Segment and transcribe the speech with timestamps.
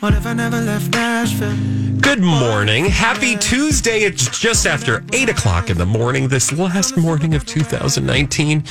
[0.00, 1.56] What if I never left Nashville?
[2.00, 2.84] Good morning.
[2.84, 4.00] Happy Tuesday.
[4.00, 8.62] It's just after 8 o'clock in the morning, this last morning of 2019.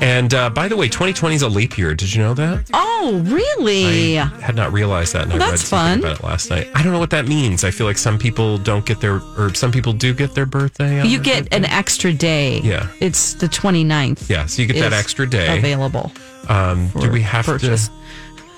[0.00, 1.94] And uh, by the way, 2020 is a leap year.
[1.94, 2.68] Did you know that?
[2.74, 4.18] Oh, really?
[4.18, 5.22] I had not realized that.
[5.24, 6.10] And I read That's something fun.
[6.12, 6.68] about it last night.
[6.74, 7.64] I don't know what that means.
[7.64, 11.00] I feel like some people don't get their, or some people do get their birthday.
[11.00, 11.56] on you their get birthday.
[11.56, 12.60] an extra day.
[12.60, 12.88] Yeah.
[13.00, 14.28] It's the 29th.
[14.28, 15.56] Yeah, so you get that is extra day.
[15.58, 16.12] available.
[16.48, 17.88] Um, do we have purchase.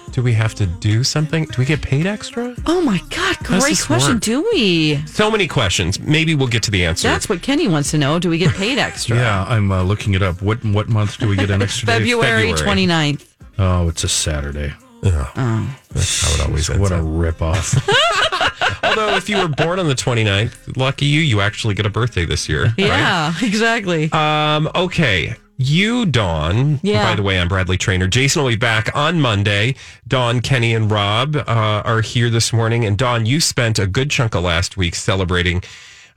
[0.06, 0.10] To?
[0.12, 1.44] Do we have to do something?
[1.44, 2.54] Do we get paid extra?
[2.66, 4.14] Oh my God, great this question.
[4.14, 4.22] work?
[4.22, 4.96] Do we?
[5.06, 6.00] So many questions.
[6.00, 7.08] Maybe we'll get to the answer.
[7.08, 8.18] That's what Kenny wants to know.
[8.18, 9.16] Do we get paid extra?
[9.27, 10.42] Yeah, I'm uh, looking it up.
[10.42, 11.92] What what month do we get an extra day?
[11.98, 12.86] February, February.
[12.86, 13.27] 29th.
[13.58, 14.72] Oh, it's a Saturday.
[15.02, 15.77] Oh.
[15.92, 17.02] That's how it always ends What a up.
[17.02, 18.82] ripoff.
[18.82, 22.24] Although, if you were born on the 29th, lucky you, you actually get a birthday
[22.24, 22.64] this year.
[22.64, 22.74] right?
[22.78, 24.10] Yeah, exactly.
[24.12, 25.34] Um, okay.
[25.58, 26.80] You, Dawn.
[26.82, 27.02] Yeah.
[27.10, 28.08] By the way, I'm Bradley Trainer.
[28.08, 29.74] Jason will be back on Monday.
[30.06, 32.84] Dawn, Kenny, and Rob uh, are here this morning.
[32.84, 35.62] And Dawn, you spent a good chunk of last week celebrating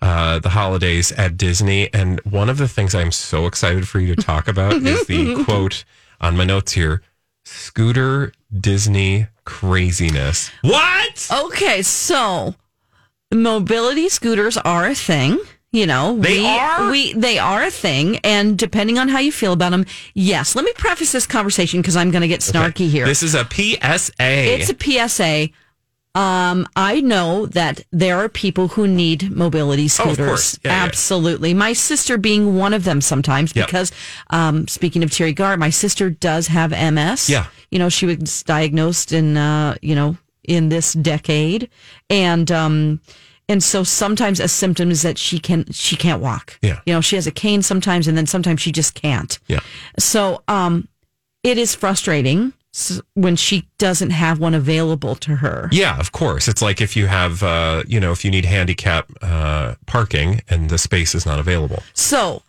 [0.02, 1.94] uh, the holidays at Disney.
[1.94, 5.44] And one of the things I'm so excited for you to talk about is the
[5.46, 5.86] quote
[6.20, 7.02] on my notes here
[7.46, 10.52] Scooter Disney craziness.
[10.62, 11.28] What?
[11.32, 12.56] Okay, so
[13.34, 15.40] mobility scooters are a thing.
[15.72, 16.90] You know, They we, are?
[16.90, 19.86] We they are a thing, and depending on how you feel about them,
[20.16, 20.56] yes.
[20.56, 23.06] Let me preface this conversation because I'm going to get snarky here.
[23.06, 24.14] This is a PSA.
[24.20, 24.76] It's a
[25.08, 25.50] PSA.
[26.16, 30.18] Um, I know that there are people who need mobility Oh, of scooters.
[30.28, 30.60] course.
[30.66, 30.86] Yeah, yeah.
[30.86, 31.54] Absolutely.
[31.54, 33.68] My sister being one of them sometimes Yep.
[33.68, 33.92] because,
[34.32, 37.30] um, speaking of Teri Garr, my sister does have MS.
[37.30, 37.46] Yeah.
[37.70, 41.70] You know, she was diagnosed in, uh, you know, in this decade.
[42.10, 43.02] And, um,
[43.50, 46.58] and so sometimes a symptom is that she can she can't walk.
[46.62, 46.80] Yeah.
[46.86, 49.38] You know, she has a cane sometimes and then sometimes she just can't.
[49.48, 49.60] yeah.
[49.98, 50.88] So um,
[51.44, 52.54] it is frustrating
[53.16, 55.68] when she doesn't have one available to her.
[55.72, 56.48] Yeah, of course.
[56.48, 60.70] It's like if you have, uh, you know, if you need handicap uh, parking and
[60.70, 61.82] the space is not available.
[61.94, 62.44] So,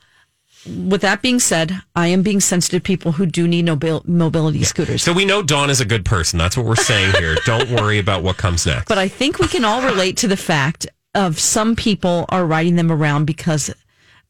[0.67, 4.63] with that being said, I am being sensitive to people who do need mobil- mobility
[4.65, 5.03] scooters.
[5.03, 6.39] So we know Dawn is a good person.
[6.39, 7.37] That's what we're saying here.
[7.47, 8.87] Don't worry about what comes next.
[8.87, 12.77] but I think we can all relate to the fact of some people are riding
[12.77, 13.75] them around because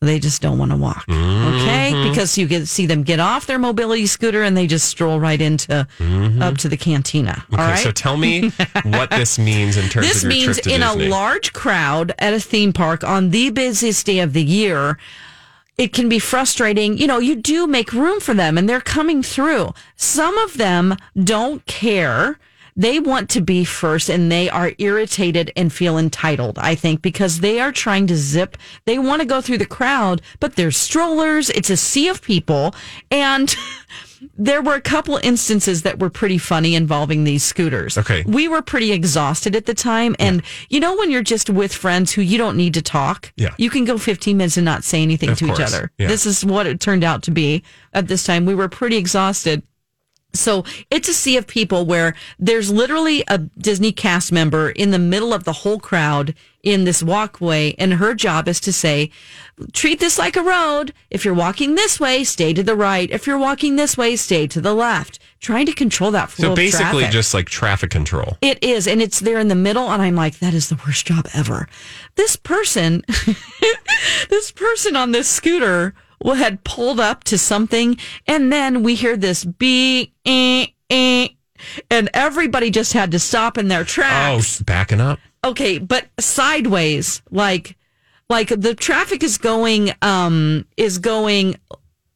[0.01, 1.05] they just don't want to walk.
[1.09, 2.09] Okay, mm-hmm.
[2.09, 5.41] because you get see them get off their mobility scooter and they just stroll right
[5.41, 6.41] into mm-hmm.
[6.41, 7.45] up to the cantina.
[7.53, 7.79] okay, right.
[7.79, 8.49] so tell me
[8.85, 11.07] what this means in terms This means in Disney.
[11.07, 14.97] a large crowd at a theme park on the busiest day of the year,
[15.81, 16.99] it can be frustrating.
[16.99, 19.73] You know, you do make room for them and they're coming through.
[19.97, 22.39] Some of them don't care.
[22.77, 27.41] They want to be first and they are irritated and feel entitled, I think, because
[27.41, 28.59] they are trying to zip.
[28.85, 31.49] They want to go through the crowd, but there's strollers.
[31.49, 32.75] It's a sea of people.
[33.11, 33.57] And
[34.36, 37.97] there were a couple instances that were pretty funny involving these scooters.
[37.98, 38.22] Okay.
[38.26, 40.14] We were pretty exhausted at the time.
[40.19, 43.54] And you know, when you're just with friends who you don't need to talk, Yeah.
[43.58, 45.91] you can go 15 minutes and not say anything Of to each other.
[45.98, 46.08] Yeah.
[46.08, 47.62] This is what it turned out to be
[47.94, 48.44] at this time.
[48.44, 49.62] We were pretty exhausted.
[50.33, 54.99] So it's a sea of people where there's literally a Disney cast member in the
[54.99, 59.11] middle of the whole crowd in this walkway, and her job is to say,
[59.73, 60.93] treat this like a road.
[61.11, 63.11] If you're walking this way, stay to the right.
[63.11, 65.19] If you're walking this way, stay to the left.
[65.41, 68.37] Trying to control that flow so basically, just like traffic control.
[68.43, 71.06] It is, and it's there in the middle, and I'm like, that is the worst
[71.06, 71.67] job ever.
[72.17, 73.03] This person,
[74.29, 75.94] this person on this scooter
[76.25, 77.96] had pulled up to something,
[78.26, 81.28] and then we hear this beep, eh, eh,
[81.90, 84.61] and everybody just had to stop in their tracks.
[84.61, 85.19] Oh, backing up.
[85.44, 87.76] Okay, but sideways, like,
[88.28, 91.56] like the traffic is going, um, is going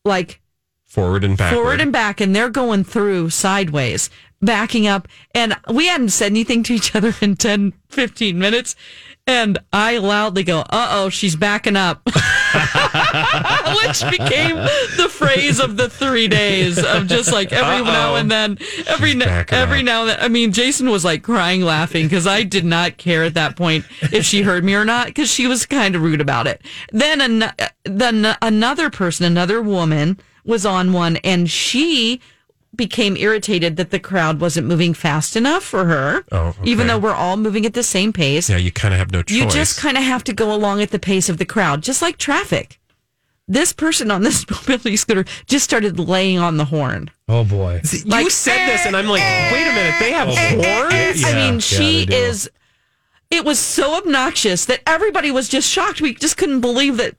[0.04, 0.40] like
[0.84, 4.10] forward and forward and back, and they're going through sideways,
[4.40, 5.08] backing up.
[5.34, 8.76] And we hadn't said anything to each other in 10, 15 minutes.
[9.26, 12.06] And I loudly go, uh oh, she's backing up.
[13.86, 17.84] Which became the phrase of the three days of just like every Uh-oh.
[17.84, 19.84] now and then, every She's na- every up.
[19.84, 20.18] now and then.
[20.20, 23.84] I mean, Jason was like crying, laughing because I did not care at that point
[24.12, 26.62] if she heard me or not because she was kind of rude about it.
[26.92, 27.52] Then, an-
[27.84, 32.20] then another person, another woman was on one and she
[32.76, 36.24] became irritated that the crowd wasn't moving fast enough for her.
[36.32, 36.60] Oh, okay.
[36.64, 38.50] Even though we're all moving at the same pace.
[38.50, 39.38] yeah, you kind of have no choice.
[39.38, 42.02] You just kind of have to go along at the pace of the crowd, just
[42.02, 42.80] like traffic.
[43.46, 47.10] This person on this mobility scooter just started laying on the horn.
[47.28, 47.80] Oh boy.
[47.82, 50.80] you said this, and I'm like, eh, wait a minute, they have eh, eh,
[51.10, 51.24] horns.
[51.24, 52.50] I mean, yeah, she is.
[53.30, 56.00] It was so obnoxious that everybody was just shocked.
[56.00, 57.16] We just couldn't believe that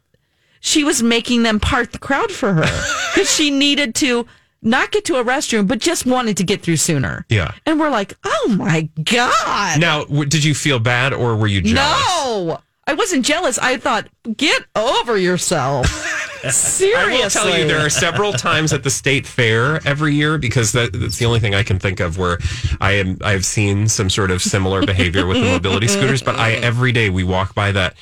[0.62, 2.62] she was making them part the crowd for her
[3.14, 4.26] because she needed to
[4.62, 7.26] not get to a restroom, but just wanted to get through sooner.
[7.30, 7.52] Yeah.
[7.68, 9.80] And we're like, oh my God.
[9.80, 12.02] Now, w- did you feel bad or were you jealous?
[12.08, 13.58] No, I wasn't jealous.
[13.58, 15.88] I thought, get over yourself.
[16.52, 16.94] Seriously.
[16.96, 20.72] I will tell you, there are several times at the state fair every year because
[20.74, 22.38] that, that's the only thing I can think of where
[22.80, 23.18] I am.
[23.24, 25.98] I have seen some sort of similar behavior with the mobility mm-hmm.
[26.00, 26.22] scooters.
[26.22, 26.64] But I mm-hmm.
[26.64, 27.96] every day we walk by that,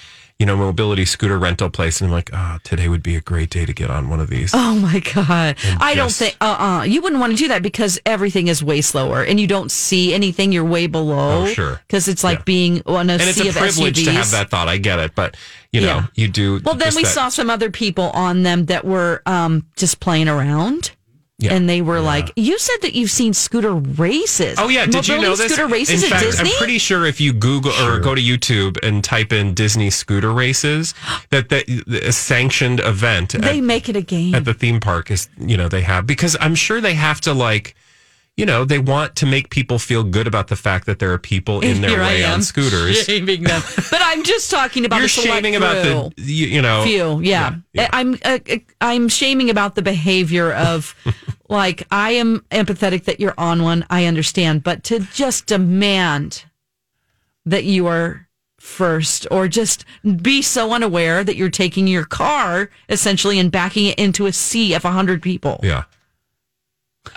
[0.44, 3.50] you know, mobility scooter rental place, and I'm like, oh, today would be a great
[3.50, 4.52] day to get on one of these.
[4.54, 5.56] Oh my god!
[5.80, 8.82] I don't think uh uh you wouldn't want to do that because everything is way
[8.82, 10.52] slower and you don't see anything.
[10.52, 11.44] You're way below.
[11.44, 11.80] Oh, sure.
[11.88, 12.44] Because it's like Yeah.
[12.44, 14.04] being on a and it's sea a of privilege SUVs.
[14.04, 14.68] to have that thought.
[14.68, 15.38] I get it, but
[15.72, 16.06] you know, Yeah.
[16.16, 16.60] you do.
[16.62, 20.28] Well, then we that- saw some other people on them that were um just playing
[20.28, 20.92] around.
[21.40, 21.54] Yeah.
[21.54, 24.56] And they were like, "You said that you've seen scooter races.
[24.60, 25.52] Oh yeah, did you Mobility know this?
[25.52, 26.50] Scooter races in at fact, Disney.
[26.52, 30.32] I'm pretty sure if you Google or go to YouTube and type in Disney scooter
[30.32, 30.94] races,
[31.32, 34.36] that that a sanctioned event they at, make it a game.
[34.36, 37.34] at the theme park is you know they have because I'm sure they have to
[37.34, 37.76] like
[38.38, 41.18] you know they want to make people feel good about the fact that there are
[41.18, 43.04] people in their Here I way am on scooters.
[43.04, 43.62] shaming them.
[43.92, 46.24] but I'm just talking about You're the select shaming about few.
[46.26, 47.90] the you, you know few yeah, yeah.
[47.94, 50.96] i'm uh, uh, i'm shaming about the behavior of
[51.50, 56.46] like i am empathetic that you're on one i understand but to just demand
[57.46, 58.28] that you are
[58.60, 59.84] first or just
[60.22, 64.74] be so unaware that you're taking your car essentially and backing it into a sea
[64.74, 65.84] of 100 people yeah.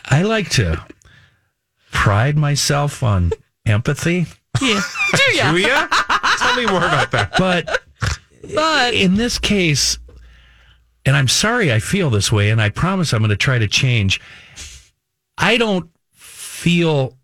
[0.07, 0.85] I like to
[1.97, 3.33] pride myself on
[3.65, 4.27] empathy,
[4.61, 4.81] yeah
[5.13, 5.53] do ya?
[5.53, 5.89] Do ya?
[6.39, 7.33] Tell me more about that.
[7.39, 7.83] but
[8.55, 9.99] but in this case,
[11.05, 13.69] and I'm sorry I feel this way, and I promise I'm going to try to
[13.69, 14.21] change.
[15.39, 17.17] I don't feel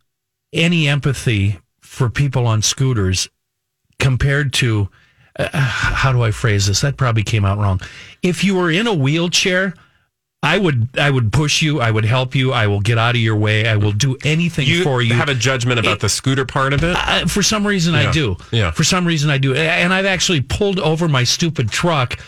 [0.53, 3.29] any empathy for people on scooters
[3.99, 4.89] compared to
[5.39, 6.81] uh, how do I phrase this?
[6.83, 7.81] That probably came out wrong.
[8.23, 9.75] If you were in a wheelchair,
[10.45, 11.81] I would I would push you.
[11.81, 12.53] I would help you.
[12.53, 13.69] I will get out of your way.
[13.69, 15.11] I will do anything You, for you.
[15.11, 16.97] You have a judgment about the scooter part of it.
[16.99, 18.09] Uh, for some reason, Yeah.
[18.09, 18.37] I do.
[18.51, 18.71] Yeah.
[18.73, 19.55] For some reason, I do.
[19.55, 22.19] And I've actually pulled over my stupid truck,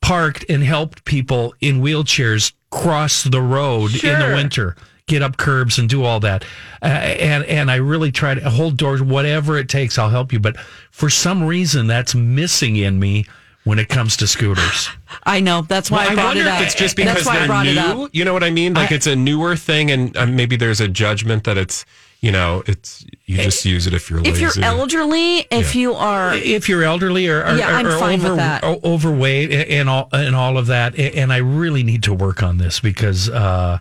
[0.00, 4.76] parked, and helped people in wheelchairs cross the road in the winter,
[5.08, 6.44] get up curbs and do all that.
[6.80, 9.98] Uh, and and I really try to hold doors, whatever it takes.
[9.98, 10.38] I'll help you.
[10.38, 10.56] But
[10.92, 13.26] for some reason, that's missing in me
[13.66, 14.88] when it comes to scooters.
[15.24, 17.26] i know that's why Well, i brought wonder it up if it's just because that's
[17.26, 18.08] why i they're brought it up new.
[18.12, 18.74] You know what I mean?
[18.74, 21.84] Like it's a newer thing, and uh, maybe there's a judgment that it's
[22.20, 26.34] you know it's you just use it if you're if you're elderly if you are
[26.34, 28.64] if you're elderly or, or, Yeah, I'm or fine with over, that.
[28.64, 32.80] overweight and all and all of that, and I really need to work on this
[32.80, 33.78] because, uh,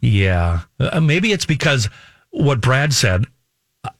[0.00, 1.88] yeah, uh, maybe it's because
[2.30, 3.24] what Brad said.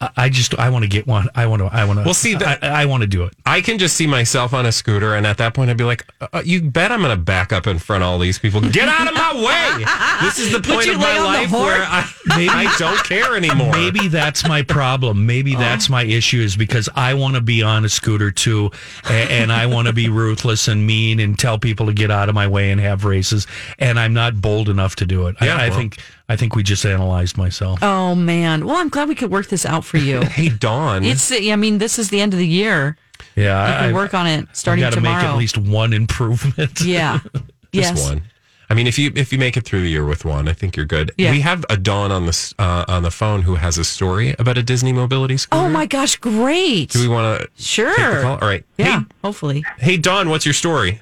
[0.01, 1.29] I- I just I want to get one.
[1.35, 1.67] I want to.
[1.67, 2.05] I want to.
[2.05, 3.33] Well, see, that- I, I want to do it.
[3.45, 6.07] I can just see myself on a scooter, and at that point, I'd be like,
[6.21, 8.61] uh, "You bet I'm going to back up in front of all these people.
[8.61, 9.85] Get out of my way!
[10.25, 14.07] This is the point you of my life where I, I don't care anymore." Maybe
[14.07, 15.27] that's my problem.
[15.27, 18.71] Maybe that's my issue is because I want to be on a scooter too,
[19.09, 22.29] and, and I want to be ruthless and mean and tell people to get out
[22.29, 23.49] of my way and have races,
[23.81, 25.35] and I'm not bold enough to do it.
[25.43, 25.79] Yeah, I, I well.
[25.79, 25.99] think
[26.29, 27.81] I think we just analyzed myself.
[27.83, 31.05] oh man well i'm glad we could work this out for you Hey, Dawn.
[31.05, 31.31] It's.
[31.33, 32.97] I mean, this is the end of the year.
[33.37, 36.81] Yeah, You I can work on it starting got to make at least one improvement.
[36.81, 37.19] yeah.
[37.73, 38.09] Just yes.
[38.11, 38.23] one.
[38.71, 40.77] I mean, if you if you make it through the year with one, I think
[40.77, 41.13] you're good.
[41.19, 41.31] Yeah.
[41.31, 44.57] We have a Dawn on the uh, on the phone who has a story about
[44.59, 45.63] a Disney mobility scooter.
[45.65, 46.17] Oh my gosh!
[46.17, 46.91] Great.
[46.91, 47.95] Do we want to Sure.
[47.95, 48.39] take the call?
[48.41, 48.65] All right.
[48.79, 49.03] Yeah.
[49.23, 49.65] Hopefully.
[49.79, 51.01] Hey, hey, Dawn, what's your story?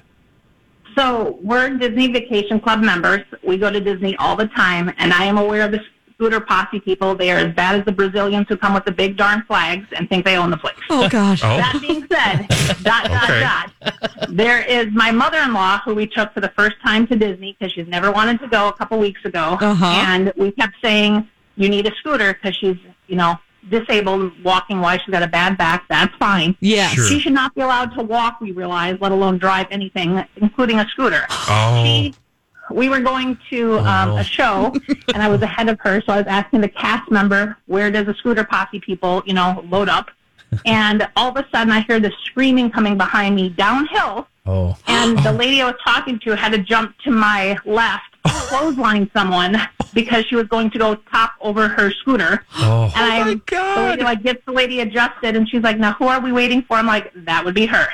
[0.95, 3.21] So we're Disney Vacation Club members.
[3.43, 5.79] We go to Disney all the time, and I am aware of the
[6.13, 7.15] scooter posse people.
[7.15, 10.07] They are as bad as the Brazilians who come with the big darn flags and
[10.09, 10.75] think they own the place.
[10.89, 11.41] Oh gosh.
[11.43, 12.47] Oh, That being said,
[12.83, 13.39] dot, dot, Okay.
[13.39, 14.29] dot.
[14.29, 17.87] There is my mother-in-law who we took for the first time to Disney because she's
[17.87, 19.57] never wanted to go a couple weeks ago.
[19.59, 19.85] Uh-huh.
[19.85, 23.35] And we kept saying, you need a scooter because she's, you know,
[23.69, 24.99] disabled, walking wise.
[25.05, 25.85] She's got a bad back.
[25.89, 26.55] That's fine.
[26.59, 26.91] Yes.
[26.93, 27.05] Sure.
[27.07, 30.87] She should not be allowed to walk, we realize, let alone drive anything, including a
[30.89, 31.25] scooter.
[31.29, 32.13] oh, She,
[32.71, 34.17] we were going to um, no.
[34.17, 34.73] a show,
[35.13, 38.05] and I was ahead of her, so I was asking the cast member, "Where does
[38.05, 40.09] the scooter posse people, you know, load up?"
[40.65, 45.17] And all of a sudden, I hear this screaming coming behind me downhill, Oh, and
[45.19, 49.57] the lady I was talking to had to jump to my left, clothesline someone
[49.93, 52.45] because she was going to go top over her scooter.
[52.57, 53.89] oh, And oh I, my the God.
[53.89, 56.77] lady like gets the lady adjusted, and she's like, "Now who are we waiting for?"
[56.77, 57.87] I'm like, "That would be her."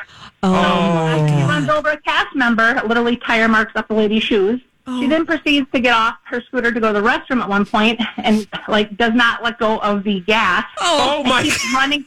[0.44, 4.60] Oh, She runs over a cast member, literally tire marks up the lady's shoes.
[4.86, 5.08] She oh.
[5.10, 8.00] then proceeds to get off her scooter to go to the restroom at one point,
[8.18, 10.66] and like does not let go of the gas.
[10.80, 12.06] oh and my keeps running,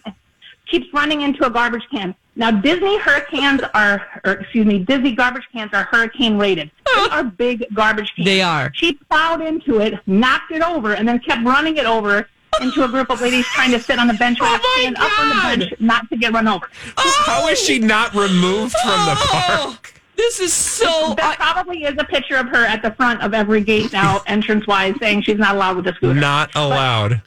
[0.66, 2.14] keeps running into a garbage can.
[2.36, 6.70] Now Disney hurricanes are, or excuse me, Disney garbage cans are hurricane rated.
[6.86, 8.26] They are big garbage cans.
[8.26, 8.70] They are.
[8.74, 12.28] She plowed into it, knocked it over, and then kept running it over
[12.60, 14.80] into a group of ladies trying to sit on the bench oh or Oh my
[14.80, 16.68] stand up on the bench, not to get run over.
[16.96, 17.22] Oh.
[17.26, 19.66] How is she not removed from the oh.
[19.76, 19.94] park?
[20.16, 21.14] This is so.
[21.16, 24.66] There probably is a picture of her at the front of every gate now, entrance
[24.66, 26.20] wise, saying she's not allowed with the scooter.
[26.20, 27.22] Not allowed.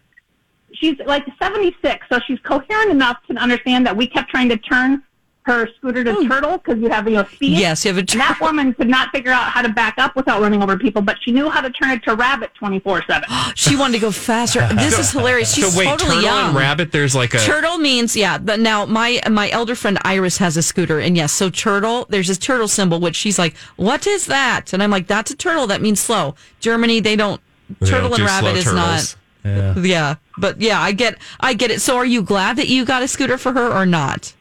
[0.84, 5.02] She's like 76, so she's coherent enough to understand that we kept trying to turn
[5.44, 6.28] her scooter to hmm.
[6.28, 7.58] turtle because you have you know speed.
[7.58, 10.14] Yes, you have a And that woman could not figure out how to back up
[10.18, 13.30] without running over people, but she knew how to turn it to rabbit 24 seven.
[13.56, 14.68] She wanted to go faster.
[14.74, 15.54] This is hilarious.
[15.54, 16.48] She's so wait, totally turtle young.
[16.50, 16.92] and rabbit.
[16.92, 18.38] There's like a Turtle means yeah.
[18.38, 22.08] But now my my elder friend Iris has a scooter, and yes, so turtle.
[22.10, 25.36] There's this turtle symbol, which she's like, "What is that?" And I'm like, "That's a
[25.38, 25.66] turtle.
[25.68, 27.40] That means slow." Germany, they don't.
[27.80, 28.76] They turtle don't and do slow rabbit is turtles.
[28.76, 29.16] not.
[29.84, 31.82] Yeah, but yeah, I get I get it.
[31.82, 34.34] So are you glad that you got a scooter for her or not?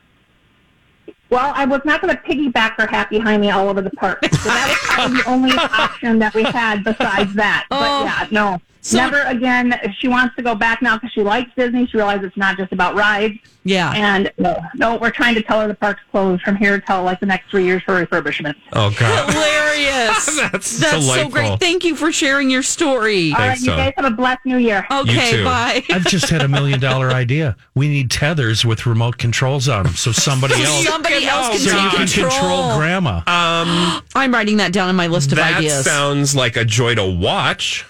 [1.31, 4.19] Well, I was not going to piggyback her hat behind me all over the park.
[4.23, 7.67] So that was kind of the only option that we had besides that.
[7.71, 8.05] Oh.
[8.05, 8.61] But yeah, no.
[8.83, 9.73] So- Never again.
[9.83, 12.59] If she wants to go back now because she likes Disney, she realizes it's not
[12.59, 13.39] just about rides.
[13.65, 13.93] Yeah.
[13.93, 17.21] And no, no, we're trying to tell her the park's closed from here till like
[17.21, 18.55] the next three years for refurbishment.
[18.73, 20.41] Oh god, Hilarious.
[20.53, 21.61] That's That's so great.
[21.61, 23.33] Thank you for sharing your story.
[23.33, 23.79] All right, Thanks, you Dawn.
[23.79, 24.87] guys have a blessed new year.
[24.91, 25.45] Okay, too.
[25.45, 25.83] bye.
[25.91, 27.57] I've just had a million dollar idea.
[27.75, 31.77] We need tethers with remote controls on them, so somebody else, Somebody else can so
[31.77, 33.19] you take can control grandma.
[33.19, 35.53] Um, I'm writing that down in my list of ideas.
[35.53, 35.85] that ideas.
[35.85, 37.85] sounds like a joy to watch.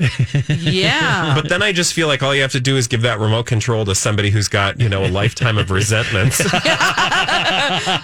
[0.49, 1.35] yeah.
[1.35, 3.47] But then I just feel like all you have to do is give that remote
[3.47, 6.41] control to somebody who's got you know a lifetime of resentments.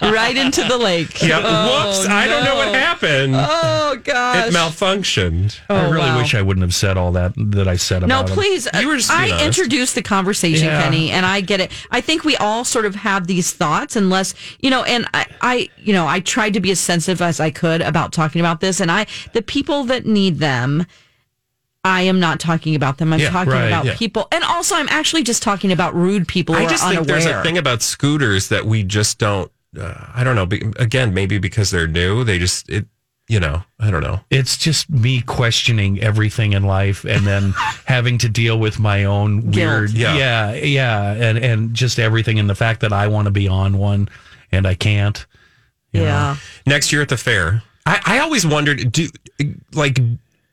[0.01, 1.21] right into the lake.
[1.21, 1.41] yeah.
[1.43, 2.07] Oh, Whoops!
[2.07, 3.33] I don't know what happened.
[3.35, 4.47] Oh gosh.
[4.47, 5.59] it malfunctioned.
[5.69, 6.17] I Oh, really wow.
[6.17, 8.35] wish I wouldn't have said all that that I said No, about him.
[8.35, 8.67] please.
[8.67, 9.45] uh, You were just I honest.
[9.45, 10.83] introduced the conversation, Yeah.
[10.83, 11.71] Kenny, and I get it.
[11.91, 14.83] I think we all sort of have these thoughts, unless you know.
[14.83, 18.11] And I, I, you know, I tried to be as sensitive as I could about
[18.13, 20.85] talking about this, and I, the people that need them.
[21.83, 23.13] I am not talking about them.
[23.13, 23.95] I'm Yeah, talking right, about yeah.
[23.95, 27.01] people, and also I'm actually just talking about rude people who I just are think
[27.01, 27.21] unaware.
[27.21, 29.49] there's a thing about scooters that we just don't.
[29.79, 30.47] Uh, I don't know.
[30.77, 32.85] Again, maybe because they're new, they just it.
[33.31, 34.21] You know, I don't know.
[34.31, 37.51] It's just me questioning everything in life and then
[37.85, 40.15] having to deal with my own weird Yeah.
[40.15, 43.77] yeah, yeah, and and just everything and the fact that I want to be on
[43.77, 44.09] one
[44.51, 45.23] and I can't.
[45.93, 46.07] you know.
[46.07, 46.35] yeah.
[46.65, 49.07] Next year at the fair, I, I always wondered, do
[49.73, 49.99] like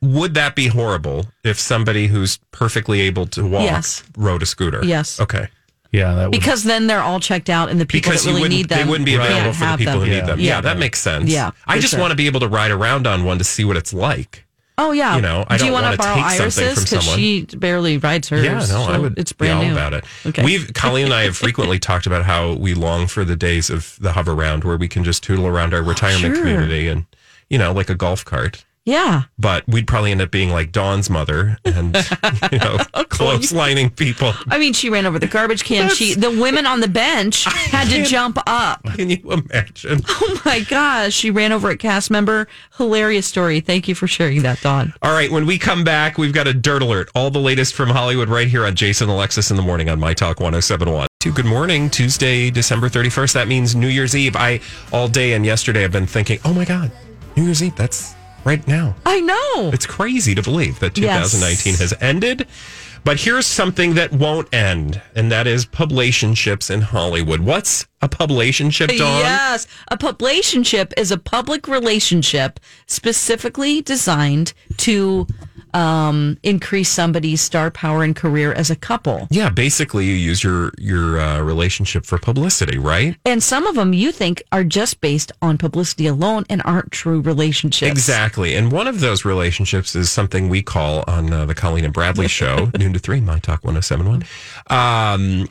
[0.02, 4.02] would that be horrible if somebody who's perfectly able to walk Yes.
[4.16, 4.80] rode a scooter?
[4.84, 5.18] Yes.
[5.20, 5.48] Okay.
[5.92, 8.36] Yeah, that would Because then they're all checked out, and the people Because that you
[8.36, 10.00] really wouldn't, need them they wouldn't be can't available for the people them.
[10.02, 10.20] who Yeah.
[10.20, 10.40] need them.
[10.40, 10.60] Yeah, Yeah.
[10.62, 11.30] that makes sense.
[11.30, 12.00] Yeah, I just sure.
[12.00, 14.44] want to be able to ride around on one to see what it's like.
[14.78, 15.16] Oh yeah.
[15.16, 17.04] You know, I Do you don't want wanna to borrow take something Iris's from because
[17.06, 17.18] someone.
[17.18, 18.44] she barely rides hers?
[18.44, 20.04] Yeah, no, I would It's be brand all new about it.
[20.26, 20.44] Okay.
[20.44, 23.96] We've Colleen and I have frequently talked about how we long for the days of
[24.00, 26.44] the Hoveround where we can just tootle around our retirement Sure.
[26.44, 27.06] community and
[27.48, 28.65] you know, like a golf cart.
[28.86, 29.24] Yeah.
[29.36, 31.94] But we'd probably end up being like Dawn's mother and
[32.52, 32.78] you know,
[33.08, 34.32] close lining people.
[34.46, 35.90] I mean, she ran over the garbage can.
[35.90, 38.84] She, the women on the bench had to jump up.
[38.94, 40.00] Can you imagine?
[40.18, 42.46] Oh my gosh, she ran over a cast member.
[42.76, 43.60] Hilarious story.
[43.60, 44.94] Thank you for sharing that, Dawn.
[45.02, 47.10] All right, when we come back, we've got a dirt alert.
[47.14, 50.14] All the latest from Hollywood right here on Jason Alexis in the morning on My
[50.14, 51.08] Talk 1071.
[51.34, 53.32] Good morning, Tuesday, December 31st.
[53.34, 54.36] That means New Year's Eve.
[54.36, 54.60] I,
[54.92, 56.92] all day and yesterday, have been thinking, oh my God,
[57.36, 58.14] New Year's Eve, that's
[58.46, 58.94] right now.
[59.04, 59.70] I know.
[59.72, 61.32] It's crazy to believe that Yes.
[61.32, 62.46] 2019 has ended.
[63.04, 67.38] But here's something that won't end, and that is publicationships in Hollywood.
[67.40, 69.20] What's a publicationship, Dawn?
[69.20, 75.28] Yes, a publicationship is a public relationship specifically designed to
[75.76, 79.28] um, increase somebody's star power and career as a couple.
[79.30, 83.16] Yeah, basically, you use your your uh, relationship for publicity, right?
[83.24, 87.20] And some of them you think are just based on publicity alone and aren't true
[87.20, 87.92] relationships.
[87.92, 88.54] Exactly.
[88.54, 92.28] And one of those relationships is something we call on uh, the Colleen and Bradley
[92.40, 94.24] show, noon to three, My Talk 1071.
[94.70, 95.48] Um,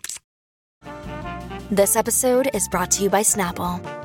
[1.69, 4.04] This episode is brought to you by Snapple.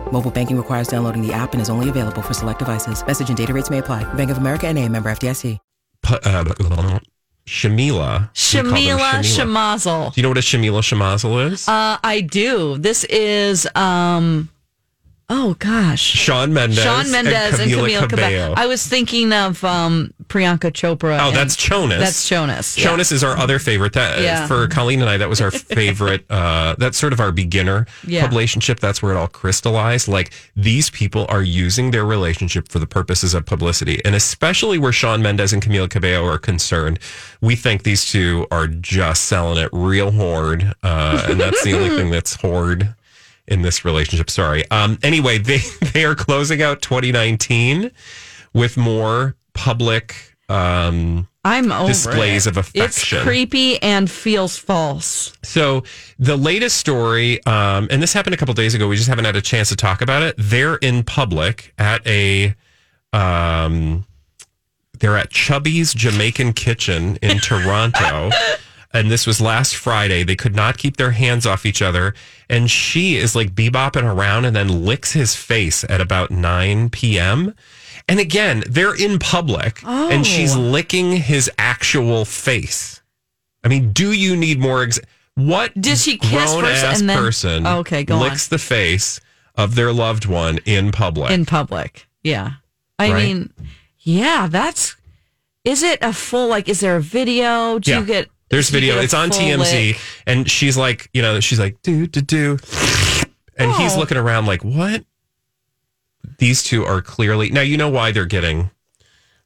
[0.11, 3.05] Mobile banking requires downloading the app and is only available for select devices.
[3.05, 4.03] Message and data rates may apply.
[4.15, 5.57] Bank of America and a member FDIC.
[6.03, 6.59] pu- uh, Shamila.
[6.59, 7.01] We call them
[7.47, 9.21] Shamila Shamila.
[9.23, 10.13] Shamazel.
[10.13, 11.67] Do you know what a Shamila Shamazel is?
[11.67, 12.77] Uh, I do.
[12.77, 14.49] This is um
[15.33, 16.01] oh gosh.
[16.01, 16.77] Shawn Mendes.
[16.83, 18.53] Shawn Mendes and Camila, Cabello.
[18.55, 21.17] I was thinking of um Priyanka Chopra.
[21.21, 21.99] Oh, that's Jonas.
[21.99, 22.77] That's Jonas.
[22.77, 22.83] yeah.
[22.83, 23.93] Jonas is our other favorite.
[23.93, 24.45] That Yeah.
[24.47, 26.25] for Colleen and I, that was our favorite.
[26.29, 28.27] uh, that's sort of our beginner Yeah.
[28.27, 28.79] relationship.
[28.79, 30.07] That's where it all crystallized.
[30.07, 34.91] Like these people are using their relationship for the purposes of publicity, and especially where
[34.91, 36.99] Shawn Mendes and Camila Cabello are concerned,
[37.41, 41.89] we think these two are just selling it real hard, uh, and that's the only
[41.97, 42.93] thing that's hard
[43.47, 44.29] in this relationship.
[44.29, 44.69] Sorry.
[44.71, 45.59] Um, anyway, they
[45.93, 47.91] they are closing out 2019
[48.53, 50.35] with more public.
[50.49, 52.51] Um, I'm over displays it.
[52.51, 53.17] of affection.
[53.17, 55.33] It's creepy and feels false.
[55.43, 55.83] So
[56.19, 58.87] the latest story, um, and this happened a couple days ago.
[58.87, 60.35] We just haven't had a chance to talk about it.
[60.37, 62.53] They're in public at a,
[63.11, 64.05] um,
[64.99, 68.29] they're at Chubby's Jamaican Kitchen in Toronto.
[68.93, 70.23] And this was last Friday.
[70.23, 72.13] They could not keep their hands off each other.
[72.49, 77.53] And she is like bebopping around and then licks his face at about 9 p.m.
[78.09, 80.59] And again, they're in public and she's Oh.
[80.59, 83.01] licking his actual face.
[83.63, 84.83] I mean, do you need more?
[84.83, 84.99] Ex-
[85.35, 88.21] what Did she kiss first ass and then- person oh, Okay, go on.
[88.21, 89.21] licks the face
[89.55, 91.31] of their loved one in public?
[91.31, 92.07] in public.
[92.23, 92.53] Yeah.
[92.99, 93.23] I Right?
[93.23, 93.53] mean,
[93.99, 94.95] yeah, that's
[95.63, 97.79] is it a full like is there a video?
[97.79, 98.99] Do you get There's video.
[98.99, 99.97] It's on TMZ, lick?
[100.27, 102.57] and she's like, you know, she's like, do do do,
[103.57, 103.99] and he's Oh.
[103.99, 105.03] looking around like, what?
[106.37, 107.61] These two are clearly now.
[107.61, 108.69] You know why they're getting,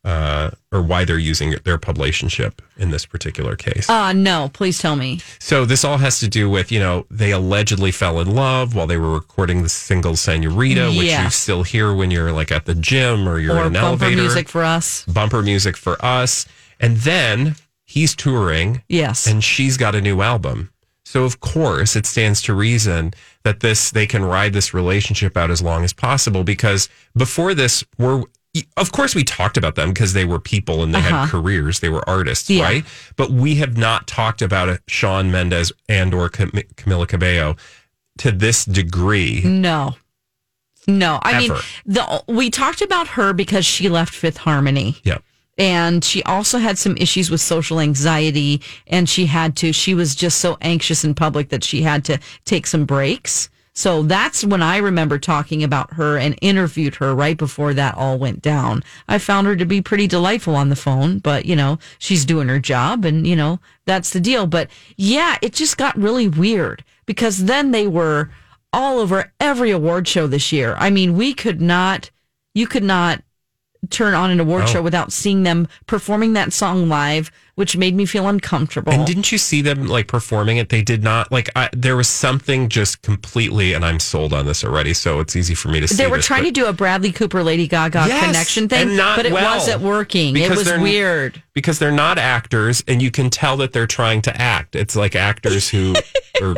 [0.03, 3.89] uh, or why they're using their publicationship in this particular case.
[3.89, 5.19] Uh no, please tell me.
[5.39, 8.87] So this all has to do with, you know, they allegedly fell in love while
[8.87, 12.75] they were recording the single Senorita, which you still hear when you're like at the
[12.75, 14.21] gym or you're or in an bumper elevator.
[14.21, 15.05] music for us.
[15.05, 16.45] bumper music for us.
[16.79, 19.27] And then he's touring Yes.
[19.27, 20.71] and she's got a new album.
[21.05, 25.51] So of course it stands to reason that this they can ride this relationship out
[25.51, 28.23] as long as possible because before this we're
[28.77, 31.89] of course we talked about them because they were people and they had careers they
[31.89, 32.59] were artists Uh-huh.
[32.59, 32.63] Yeah.
[32.65, 32.85] right
[33.17, 37.55] but we have not talked about Shawn Mendes and or Cam- Camila Cabello
[38.19, 39.95] to this degree no.
[40.87, 41.19] No.
[41.23, 41.51] I mean
[41.85, 44.97] the we talked about her because she left Fifth Harmony.
[45.03, 45.17] yeah
[45.57, 50.15] and she also had some issues with social anxiety and she had to she was
[50.15, 53.49] just so anxious in public that she had to take some breaks.
[53.77, 58.17] So that's when i remember talking about her and interviewed her right before that all
[58.17, 58.83] went down.
[59.07, 62.47] I found her to be pretty delightful on the phone but you know she's doing
[62.49, 64.47] her job and you know that's the deal.
[64.47, 68.29] But yeah it just got really weird because then they were
[68.73, 70.75] all over every award show this year.
[70.77, 72.11] I mean we could not
[72.53, 73.21] you could not
[73.89, 74.67] turn on an award Oh.
[74.67, 78.91] show without seeing them performing that song live, which made me feel uncomfortable.
[78.91, 80.69] And didn't you see them like performing it?
[80.69, 81.49] They did not like.
[81.55, 84.93] I, there was something just completely, and I'm sold on this already.
[84.93, 85.95] So it's easy for me to see.
[85.95, 88.97] they were this, trying but- to do a Bradley Cooper Lady Gaga Yes, connection thing,
[88.97, 90.35] but it well, wasn't working.
[90.35, 91.41] It was weird.
[91.53, 94.75] because they're not actors, and you can tell that they're trying to act.
[94.75, 95.93] It's like actors who
[96.41, 96.55] or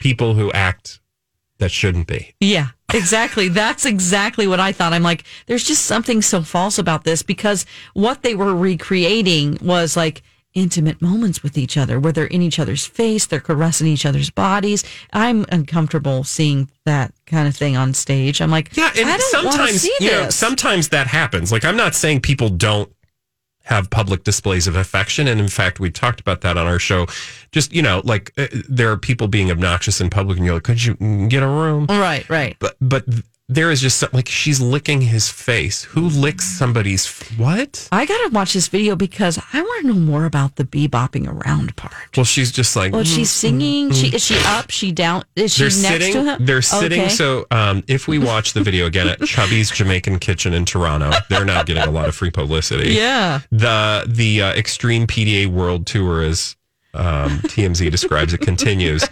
[0.00, 1.00] people who act
[1.58, 2.34] that shouldn't be.
[2.40, 3.48] Yeah, exactly.
[3.48, 4.92] That's exactly what I thought.
[4.92, 7.64] I'm like, there's just something so false about this because
[7.94, 10.22] what they were recreating was like
[10.54, 14.30] intimate moments with each other where they're in each other's face, they're caressing each other's
[14.30, 14.84] bodies.
[15.12, 18.40] I'm uncomfortable seeing that kind of thing on stage.
[18.40, 21.50] I'm like, Yeah, and I don't sometimes see you know, sometimes that happens.
[21.50, 22.90] Like I'm not saying people don't
[23.64, 27.06] have public displays of affection, and in fact, we talked about that on our show.
[27.52, 30.64] Just you know, like uh, there are people being obnoxious in public, and you're like,
[30.64, 30.94] could you
[31.28, 31.86] get a room?
[31.88, 32.56] right, right.
[32.58, 33.04] But but
[33.48, 35.84] there is just like she's licking his face.
[35.84, 37.88] Who licks somebody's f- what?
[37.92, 41.76] I gotta watch this video because I want to know more about the bebopping around
[41.76, 42.16] part.
[42.16, 42.92] Well, she's just like.
[42.92, 43.92] Well, mm, she's singing.
[43.92, 44.70] She is she up?
[44.70, 45.24] She down?
[45.36, 46.12] Is she they're next sitting.
[46.14, 46.46] to him?
[46.46, 47.00] They're sitting.
[47.02, 47.08] Okay.
[47.10, 51.44] So, um, if we watch the video again at Chubby's Jamaican Kitchen in Toronto, they're
[51.44, 52.92] now getting a lot of free publicity.
[52.94, 53.40] yeah.
[53.50, 56.56] The the uh, Extreme PDA World Tour, as
[56.94, 59.04] um, TMZ describes it, continues,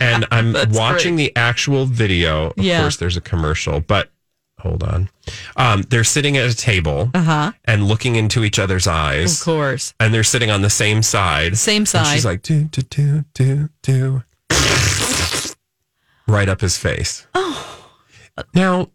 [0.00, 2.48] and I'm watching the actual video.
[2.50, 2.80] Of Yeah.
[2.82, 4.10] course, there's a commercial, but
[4.60, 5.08] hold on.
[5.56, 7.52] Um, they're sitting at a table Uh huh.
[7.64, 9.38] and looking into each other's eyes.
[9.40, 9.94] Of course.
[10.00, 11.56] and they're sitting on the same side.
[11.56, 12.12] Same And side.
[12.14, 14.22] she's like, do, do, do, do, do.
[16.26, 17.26] right up his face.
[17.34, 17.86] Oh.
[18.54, 18.90] Now,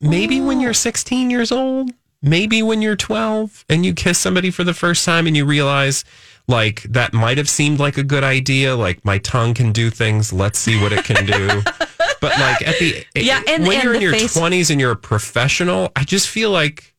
[0.00, 1.90] maybe when you're 16 years old,
[2.22, 6.04] maybe when you're 12 and you kiss somebody for the first time and you realize,
[6.48, 8.76] like, that might have seemed like a good idea.
[8.76, 10.32] Like, my tongue can do things.
[10.32, 11.62] Let's see what it can do.
[12.20, 14.92] but, like, at the, Yeah, eh, and- when and you're in your 20s and you're
[14.92, 16.94] a professional, I just feel like,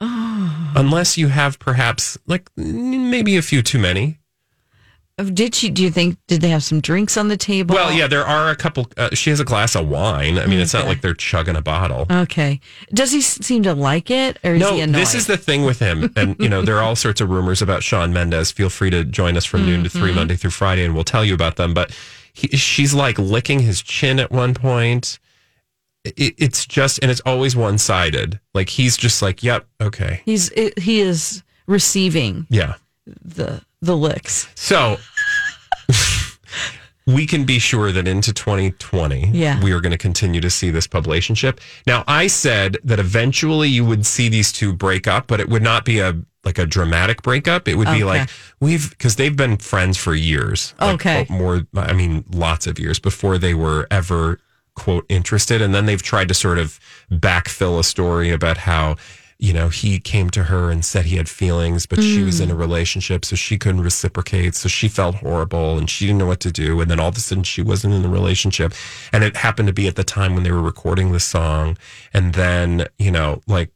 [0.00, 0.72] Oh.
[0.76, 4.18] unless you have perhaps, like, maybe a few too many.
[5.32, 5.70] Did she?
[5.70, 6.18] Do you think?
[6.26, 7.76] Did they have some drinks on the table?
[7.76, 8.88] Well, yeah, there are a couple.
[8.96, 10.38] Uh, she has a glass of wine.
[10.38, 12.06] I mean, it's not like they're chugging a bottle.
[12.10, 12.58] Okay.
[12.92, 15.00] Does he seem to like it, or is no, he annoyed?
[15.00, 16.12] this is the thing with him.
[16.16, 18.50] And, you know, there are all sorts of rumors about Shawn Mendes.
[18.50, 20.16] Feel free to join us from noon to three, Mhm.
[20.16, 21.74] Monday through Friday, and we'll tell you about them.
[21.74, 21.96] But
[22.32, 25.20] he, she's like licking his chin at one point.
[26.04, 28.40] It, it's just, and it's always one sided.
[28.52, 30.22] Like he's just like, yep, okay.
[30.24, 32.74] He's he is receiving Yeah.
[33.06, 34.48] the the licks.
[34.54, 34.98] So
[37.06, 39.62] we can be sure that into 2020, Yeah.
[39.62, 41.58] we are going to continue to see this publicationship.
[41.86, 45.62] Now, I said that eventually you would see these two break up, but it would
[45.62, 47.68] not be a like a dramatic breakup.
[47.68, 48.28] It would be like
[48.60, 50.74] we've because they've been friends for years.
[50.78, 51.26] like, Okay.
[51.30, 51.62] more.
[51.74, 54.40] I mean, lots of years before they were ever
[54.74, 56.78] quote interested, and then they've tried to sort of
[57.10, 58.96] backfill a story about how
[59.38, 62.50] you know, he came to her and said he had feelings, but she was in
[62.50, 64.54] a relationship, so she couldn't reciprocate.
[64.54, 66.80] So she felt horrible and she didn't know what to do.
[66.80, 68.72] And then all of a sudden she wasn't in a relationship.
[69.12, 71.76] And it happened to be at the time when they were recording the song.
[72.12, 73.70] And then, you know, like,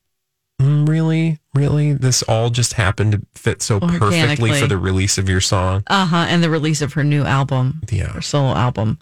[0.63, 5.29] mm, really, really, this all just happened to fit so perfectly for the release of
[5.29, 5.83] your song.
[5.89, 6.27] Uh huh.
[6.29, 8.13] And the release of her new album, Yeah.
[8.13, 8.99] her solo album.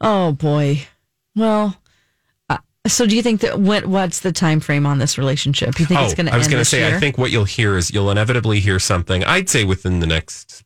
[0.00, 0.86] Oh boy.
[1.36, 1.76] Well,
[2.88, 5.74] so do you think that what what's the time frame on this relationship?
[5.76, 6.32] Do you think it's going to?
[6.32, 8.78] Oh, I was going to say, I think what you'll hear is you'll inevitably hear
[8.78, 9.22] something.
[9.24, 10.64] I'd say within the next,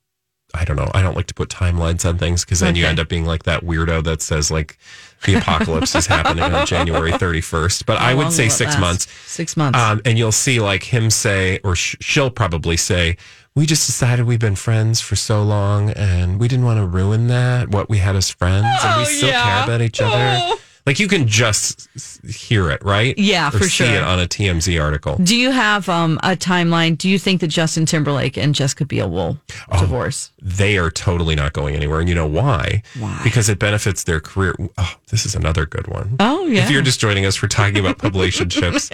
[0.55, 0.91] I don't know.
[0.95, 3.43] I don't like to put timelines on things because then you end up being like
[3.45, 4.79] that weirdo that says like
[5.25, 7.87] the apocalypse is happening on January 31st.
[7.87, 8.81] But I would say six last?
[8.81, 9.11] months.
[9.27, 9.79] Six months.
[9.79, 13.17] Um, and you'll see like him say, or sh- she'll probably say,
[13.55, 17.27] we just decided we've been friends for so long and we didn't want to ruin
[17.29, 18.67] that, what we had as friends.
[18.83, 19.43] and we Oh, still yeah.
[19.43, 20.11] care about each other.
[20.17, 20.59] Oh.
[20.85, 21.88] Like you can just
[22.27, 23.16] hear it, right?
[23.16, 23.95] Yeah, or for see sure.
[23.95, 25.16] it on a TMZ article.
[25.23, 26.99] do you have um, a timeline?
[26.99, 29.38] Do you think that Justin Timberlake and Jessica Biel will
[29.71, 29.79] Oh.
[29.81, 30.31] divorce?
[30.45, 32.01] they are totally not going anywhere.
[32.01, 32.83] And you know why?
[32.99, 33.21] Why?
[33.23, 34.57] Because it benefits their career.
[34.77, 36.16] Oh, this is another good one.
[36.18, 36.64] Oh yeah.
[36.64, 38.90] If you're just joining us, we're talking about relationships.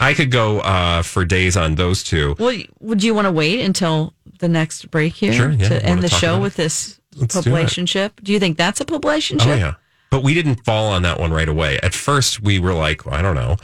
[0.00, 2.34] I could go uh, for days on those two.
[2.40, 5.68] well, would you want to wait until the next break here Sure, yeah.
[5.68, 8.20] to end the show with this Let's do relationship?
[8.22, 9.48] Do you think that's a relationship?
[9.48, 9.74] Oh, yeah.
[10.10, 11.78] But we didn't fall on that one right away.
[11.82, 13.56] At first, we were like, well, I don't know.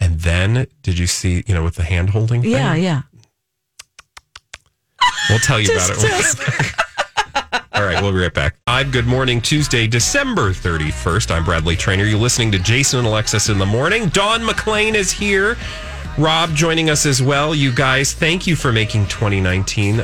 [0.00, 2.42] And then, did you see, you know, with the hand holding?
[2.44, 3.02] Yeah, yeah.
[5.28, 6.72] We'll tell you about it.
[7.72, 8.56] All right, we'll be right back.
[8.66, 11.30] I'm Good Morning Tuesday, December 31st.
[11.30, 12.04] I'm Bradley Trainer.
[12.04, 14.08] You're listening to Jason and Alexis in the morning.
[14.08, 15.56] Dawn McClain is here.
[16.18, 17.54] Rob joining us as well.
[17.54, 19.96] You guys, thank you for making 2019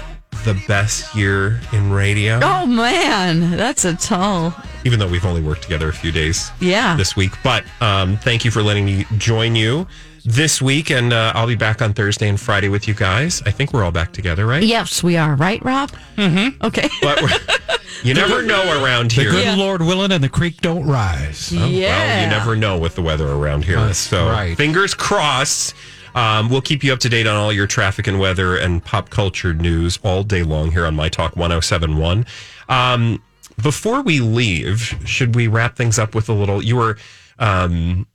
[0.44, 2.40] the best year in radio.
[2.42, 4.54] Oh man, that's a tall.
[4.84, 6.96] Even though we've only worked together a few days Yeah.
[6.96, 7.32] this week.
[7.44, 9.86] But um, thank you for letting me join you
[10.24, 10.90] this week.
[10.90, 13.42] And uh, I'll be back on Thursday and Friday with you guys.
[13.46, 14.62] I think we're all back together, right?
[14.62, 15.34] Yes, we are.
[15.36, 15.90] Right, Rob?
[16.16, 16.64] Mm-hmm.
[16.64, 16.88] Okay.
[17.02, 17.20] But
[18.04, 19.30] you never know around here.
[19.30, 19.50] The here.
[19.52, 21.52] good Lord willing and the creek don't rise.
[21.54, 23.76] Oh, Well, you never know with the weather around here.
[23.76, 24.56] That's so right.
[24.56, 25.74] fingers crossed.
[26.14, 29.10] Um, we'll keep you up to date on all your traffic and weather and pop
[29.10, 32.26] culture news all day long here on My Talk 1071.
[32.68, 33.22] Um,
[33.62, 36.62] before we leave, should we wrap things up with a little?
[36.62, 36.98] You were
[37.38, 38.06] um,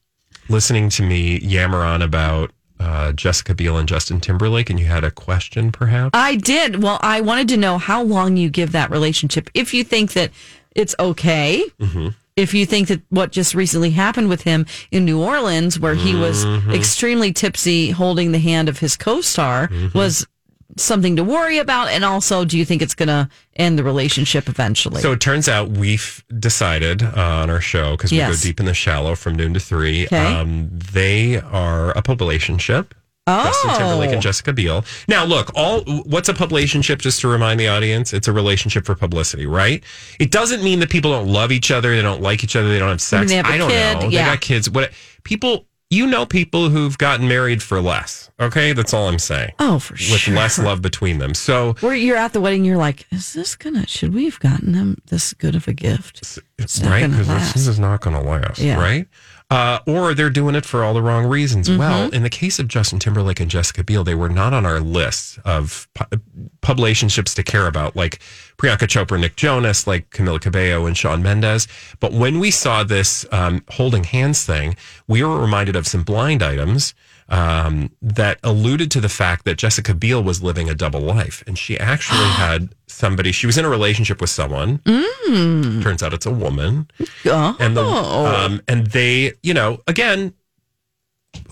[0.49, 5.03] listening to me yammer on about uh, Jessica Biel and Justin Timberlake, and you had
[5.03, 6.11] a question, perhaps.
[6.13, 6.81] I did.
[6.83, 9.49] Well, I wanted to know how long you give that relationship.
[9.53, 10.31] If you think that
[10.75, 12.09] it's okay, Mm-hmm.
[12.35, 16.13] if you think that what just recently happened with him in New Orleans, where he
[16.15, 16.71] was Mm-hmm.
[16.71, 19.97] extremely tipsy holding the hand of his co star, Mm-hmm.
[19.97, 20.27] was
[20.75, 21.87] something to worry about.
[21.89, 25.01] And also, do you think it's going to end the relationship eventually?
[25.01, 28.37] So it turns out we've decided uh, on our show because we Yes.
[28.43, 30.05] go deep in the shallow from noon to three.
[30.05, 30.17] Okay.
[30.35, 32.93] Um, they are a public relationship.
[33.27, 34.13] Justin Timberlake Oh.
[34.13, 34.85] and Jessica Biel.
[35.09, 36.99] Now, look, all what's a relationship?
[36.99, 39.83] Just to remind the audience, it's a relationship for publicity, right?
[40.17, 42.79] It doesn't mean that people don't love each other, they don't like each other, they
[42.79, 43.29] don't have sex.
[43.29, 44.07] they have a don't kid, know.
[44.09, 44.23] yeah.
[44.23, 44.69] They got kids.
[44.69, 44.91] What
[45.23, 45.65] people?
[45.89, 48.29] You know, people who've gotten married for less.
[48.41, 49.51] Okay, that's all I'm saying.
[49.59, 50.33] oh, for With sure.
[50.33, 51.33] With less love between them.
[51.33, 53.87] So Where you're at the wedding, you're like, is this gonna?
[53.87, 56.19] Should we have gotten them this good of a gift?
[56.57, 57.53] It's not right gonna because last.
[57.53, 58.77] this is not going to last Yeah.
[58.77, 59.07] right
[59.49, 61.79] uh, or they're doing it for all the wrong reasons Mm-hmm.
[61.79, 64.79] well in the case of justin timberlake and jessica biel they were not on our
[64.81, 66.17] list of pu-
[66.61, 68.19] publicationships to care about like
[68.57, 71.67] priyanka chopra nick jonas like camila cabello and shawn mendes
[71.99, 74.75] but when we saw this um, holding hands thing
[75.07, 76.93] we were reminded of some blind items
[77.29, 81.57] um, that alluded to the fact that Jessica Biel was living a double life, and
[81.57, 83.31] she actually had somebody.
[83.31, 84.79] She was in a relationship with someone.
[84.85, 86.89] Turns out it's a woman,
[87.25, 87.55] Oh.
[87.59, 90.33] and the um, and they, you know, again,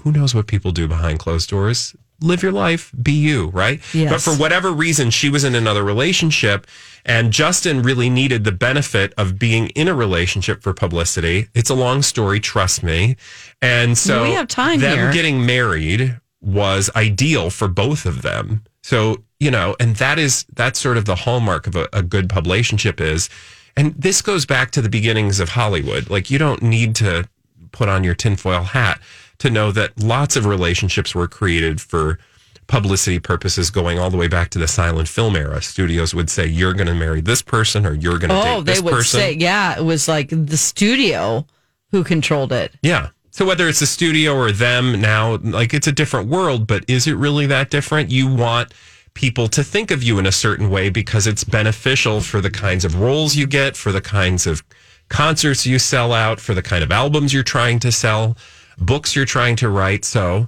[0.03, 1.95] who knows what people do behind closed doors?
[2.21, 3.81] Live your life, be you, right?
[3.93, 4.11] Yes.
[4.11, 6.65] But for whatever reason, she was in another relationship,
[7.05, 11.49] and Justin really needed the benefit of being in a relationship for publicity.
[11.53, 13.17] It's a long story, trust me.
[13.61, 15.11] And so We have time them here.
[15.11, 18.63] getting married was ideal for both of them.
[18.83, 22.29] So, you know, and that is that's sort of the hallmark of a, a good
[22.29, 23.29] publicationship is
[23.77, 26.09] and this goes back to the beginnings of Hollywood.
[26.09, 27.27] Like you don't need to
[27.71, 29.01] put on your tinfoil hat
[29.39, 32.19] to know that lots of relationships were created for
[32.67, 35.61] publicity purposes going all the way back to the silent film era.
[35.61, 38.81] Studios would say, You're gonna marry this person or you're gonna Oh, date this person.
[38.81, 39.19] Oh, they would person.
[39.19, 41.45] say, yeah, it was like the studio
[41.91, 42.73] who controlled it.
[42.81, 43.09] Yeah.
[43.31, 47.05] So whether it's the studio or them now, like it's a different world, but is
[47.05, 48.09] it really that different?
[48.09, 48.73] You want
[49.13, 52.83] people to think of you in a certain way because it's beneficial for the kinds
[52.85, 54.63] of roles you get, for the kinds of
[55.09, 58.35] concerts you sell out, for the kind of albums you're trying to sell,
[58.77, 60.05] books you're trying to write.
[60.05, 60.47] So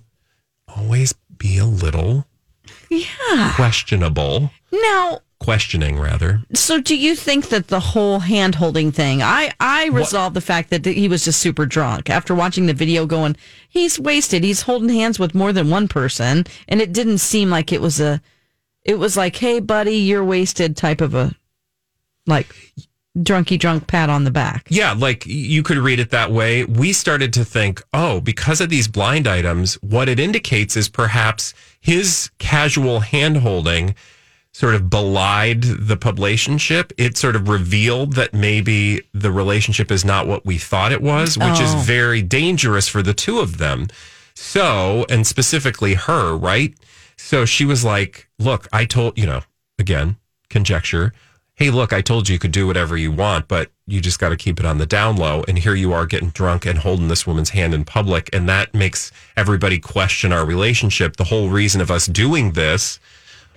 [0.75, 2.25] always be a little
[2.89, 3.53] Yeah.
[3.55, 6.41] questionable, Now, questioning rather.
[6.53, 10.69] so do you think that the whole hand holding thing, I, I resolved the fact
[10.71, 13.35] that he was just super drunk after watching the video going,
[13.69, 14.43] he's wasted.
[14.43, 16.45] He's holding hands with more than one person.
[16.67, 18.21] And it didn't seem like it was a,
[18.83, 21.35] it was like, hey, buddy, you're wasted type of a,
[22.25, 22.53] like,
[23.17, 24.67] drunky drunk pat on the back.
[24.69, 26.63] Yeah, like you could read it that way.
[26.65, 31.53] We started to think, oh, because of these blind items, what it indicates is perhaps
[31.79, 33.95] his casual hand holding
[34.53, 36.91] sort of belied the publicationship.
[36.97, 41.37] It sort of revealed that maybe the relationship is not what we thought it was,
[41.37, 41.79] which is Oh.
[41.79, 43.87] very dangerous for the two of them.
[44.33, 46.73] So, and specifically her, right?
[47.17, 49.41] So she was like, look, I told, you know,
[49.79, 50.17] again,
[50.49, 51.13] conjecture.
[51.57, 54.29] Hey, look, I told you you could do whatever you want, but you just got
[54.29, 55.43] to keep it on the down low.
[55.47, 58.29] And here you are getting drunk and holding this woman's hand in public.
[58.31, 61.15] And that makes everybody question our relationship.
[61.15, 62.99] The whole reason of us doing this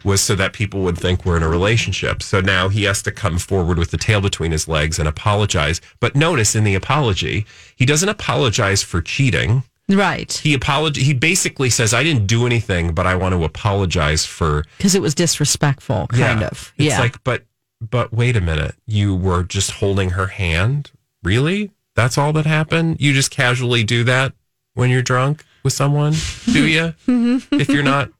[0.03, 2.23] was so that people would think we're in a relationship.
[2.23, 5.83] So now he has to come forward with the tail between his legs and apologize.
[6.01, 7.45] But notice in the apology,
[7.77, 9.63] he doesn't apologize for cheating.
[9.91, 10.33] Right.
[10.33, 14.65] He apolog- he basically says, I didn't do anything, but I want to apologize for
[14.79, 16.47] Because it was disrespectful, kind yeah.
[16.47, 16.73] of.
[16.79, 17.01] It's yeah.
[17.01, 17.43] like, but
[17.81, 18.75] but wait a minute.
[18.87, 20.91] You were just holding her hand?
[21.23, 21.71] Really?
[21.95, 23.01] That's all that happened?
[23.01, 24.33] You just casually do that
[24.75, 26.15] when you're drunk with someone?
[26.47, 26.95] Do you?
[27.07, 28.11] if you're not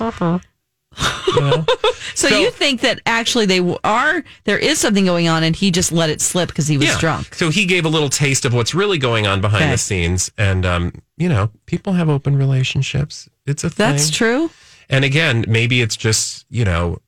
[0.00, 1.64] you know?
[2.14, 5.70] So, So- you think that actually they are there is something going on, and he
[5.70, 6.98] just let it slip because he was Yeah.
[6.98, 7.34] drunk.
[7.34, 9.72] So he gave a little taste of what's really going on behind Okay.
[9.72, 10.30] the scenes.
[10.36, 13.28] And, um, you know, people have open relationships.
[13.46, 13.90] It's a thing.
[13.90, 14.50] That's true.
[14.90, 16.98] And again, maybe it's just, you know,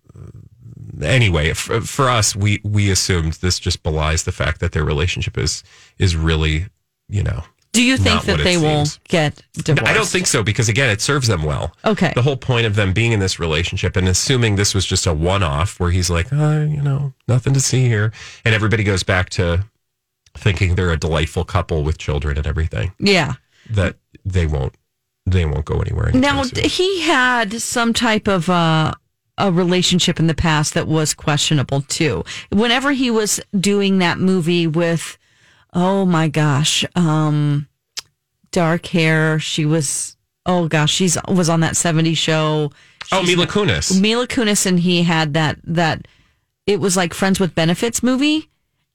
[1.02, 5.38] anyway, for, for us, we, we assumed this just belies the fact that their relationship
[5.38, 5.62] is,
[5.98, 6.66] is really,
[7.08, 9.90] you know, Do you think Not that they will get No, divorced?
[9.90, 11.72] I don't think so because again, it serves them well.
[11.84, 12.12] Okay.
[12.14, 15.14] The whole point of them being in this relationship and assuming this was just a
[15.14, 18.12] one-off where he's like, oh, you know, nothing to see here,
[18.44, 19.64] and everybody goes back to
[20.36, 22.92] thinking they're a delightful couple with children and everything.
[22.98, 23.34] Yeah.
[23.70, 24.74] That they won't,
[25.26, 26.10] they won't go anywhere.
[26.12, 26.64] Now soon.
[26.64, 28.94] he had some type of uh,
[29.40, 32.24] a relationship in the past that was questionable too.
[32.50, 35.18] Whenever he was doing that movie with,
[35.72, 37.68] oh my gosh, um,
[38.52, 42.70] dark hair, she was oh gosh, she's was on that 70s show.
[43.12, 44.00] Oh, Mila Kunis.
[44.00, 46.06] Mila Kunis and he had that that
[46.66, 48.48] it was like Friends with Benefits movie,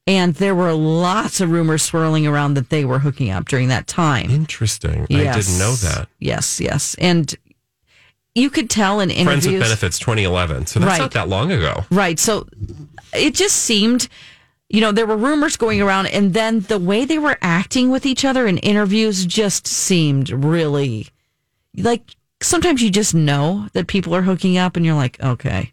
[0.07, 3.87] and there were lots of rumors swirling around that they were hooking up during that
[3.87, 4.29] time.
[4.29, 5.03] Interesting.
[5.03, 6.07] I didn't know that.
[6.19, 7.33] Yes, yes, and
[8.35, 9.45] you could tell in interviews.
[9.45, 10.67] Friends with Benefits 2011.
[10.67, 10.99] So that's Right.
[10.99, 11.85] not that long ago.
[11.89, 12.19] Right.
[12.19, 12.47] So
[13.13, 14.07] it just seemed,
[14.69, 18.05] you know, there were rumors going around, and then the way they were acting with
[18.05, 21.07] each other in interviews just seemed really
[21.77, 25.71] like sometimes you just know that people are hooking up, and you're like, okay,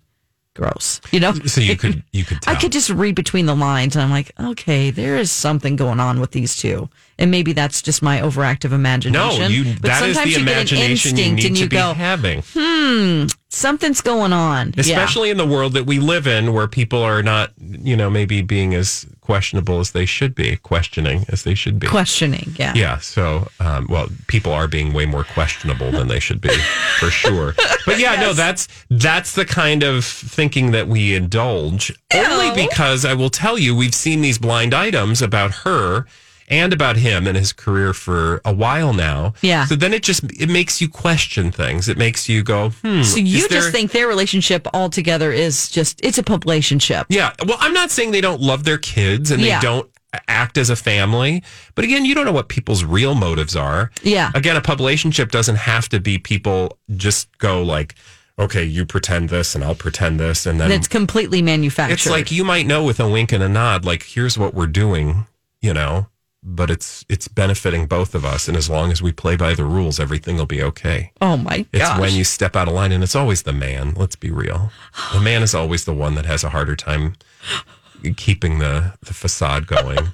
[0.54, 1.00] gross.
[1.10, 1.32] You know?
[1.32, 2.54] So you could you could tell.
[2.54, 5.98] I could just read between the lines, and I'm like, okay, there is something going
[6.00, 9.40] on with these two, and maybe that's just my overactive imagination.
[9.40, 11.62] no, you But that is sometimes the you get an imagination you need and to
[11.62, 12.42] you be go, having.
[12.54, 14.68] hmm, something's going on.
[14.68, 14.80] Yeah.
[14.80, 18.42] Especially in the world that we live in where people are not, you know, maybe
[18.42, 21.86] being as questionable as they should be, questioning as they should be.
[21.86, 22.54] questioning.
[22.58, 22.72] Yeah.
[22.74, 22.98] Yeah.
[22.98, 26.48] So, um, well, people are being way more questionable than they should be,
[26.98, 27.54] for sure.
[27.86, 31.92] But yeah, no, that's that's the kind of thinking that we indulge.
[32.14, 36.06] Only because I will tell you, we've seen these blind items about her
[36.52, 39.32] and about him and his career for a while now.
[39.40, 39.64] Yeah.
[39.64, 41.88] So then it just it makes you question things.
[41.88, 43.02] It makes you go, hmm.
[43.02, 46.22] So you is there- just think their relationship altogether is just it's a
[46.78, 47.06] ship.
[47.08, 47.32] Yeah.
[47.46, 49.58] Well, I'm not saying they don't love their kids and Yeah.
[49.58, 49.88] they don't
[50.28, 51.42] act as a family,
[51.74, 53.90] but again, you don't know what people's real motives are.
[54.02, 54.30] Yeah.
[54.34, 57.94] Again, a publicationship doesn't have to be people just go like,
[58.38, 61.94] okay, you pretend this and I'll pretend this, and then it's completely manufactured.
[61.94, 64.66] it's like you might know with a wink and a nod, like here's what we're
[64.66, 65.26] doing,
[65.62, 66.06] you know.
[66.44, 69.64] But it's it's benefiting both of us, and as long as we play by the
[69.64, 71.12] rules, everything will be okay.
[71.20, 71.66] oh my god!
[71.72, 73.94] It's when you step out of line, and it's always the man.
[73.94, 74.72] Let's be real.
[75.12, 77.14] The man is always the one that has a harder time
[78.16, 79.98] keeping the, the facade going.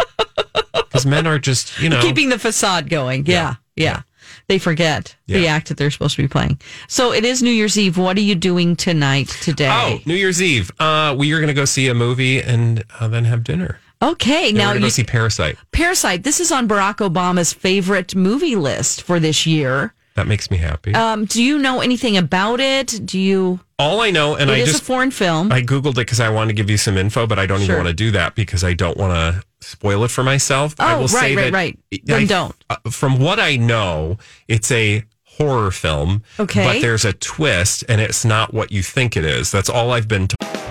[0.72, 3.26] Because men are just, you know, keeping the facade going.
[3.26, 3.56] Yeah.
[3.76, 4.02] Yeah.
[4.46, 6.60] They forget the act that they're supposed to be playing.
[6.88, 7.98] So it is New Year's Eve.
[7.98, 9.68] What are you doing tonight today?
[9.70, 10.70] oh, New Year's Eve.
[10.80, 13.80] Uh, we are going to go see a movie and uh, then have dinner.
[14.02, 14.52] Okay.
[14.52, 15.56] Now Now we're going to you go see Parasite.
[15.72, 16.22] Parasite.
[16.22, 19.94] This is on Barack Obama's favorite movie list for this year.
[20.14, 20.94] That makes me happy.
[20.94, 23.00] Um, do you know anything about it?
[23.04, 23.60] Do you?
[23.78, 25.52] All I know, and It I is just a foreign film.
[25.52, 27.66] I googled it because I wanted to give you some info, but I don't Sure.
[27.66, 30.74] even want to do that because I don't want to spoil it for myself.
[30.80, 32.02] I Oh, will say right, right, that right.
[32.04, 32.54] Then I- don't.
[32.68, 36.24] uh, from what I know, it's a horror film.
[36.40, 36.64] Okay.
[36.64, 39.52] but there's a twist, and it's not what you think it is.
[39.52, 40.52] That's all I've been told.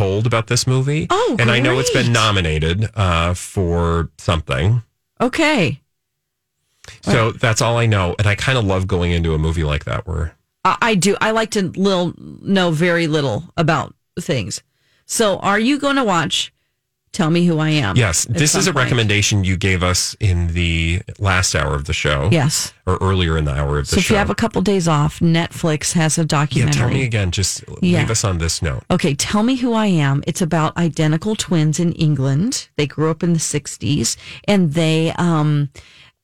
[0.00, 1.06] Told about this movie.
[1.10, 4.82] Oh, and I know it's been nominated uh, for something.
[5.20, 5.80] okay.
[7.02, 8.16] So that's all I know.
[8.18, 10.34] And I kind of love going into a movie like that where
[10.64, 11.16] I, I do.
[11.20, 14.62] I like to little know very little about things.
[15.06, 16.52] So, are you going to watch?
[17.12, 17.96] Tell me who I am.
[17.96, 18.84] Yes, this is a point?
[18.84, 22.28] recommendation you gave us in the last hour of the show.
[22.30, 22.72] Yes.
[22.86, 24.00] Or earlier in the hour of the show.
[24.00, 26.76] So, if you have a couple days off, Netflix has a documentary.
[26.80, 27.32] yeah, tell me again.
[27.32, 27.98] Just Yeah.
[27.98, 28.84] leave us on this note.
[28.92, 30.22] Okay, tell me who I am.
[30.26, 32.68] It's about identical twins in England.
[32.76, 35.70] They grew up in the 60s and they um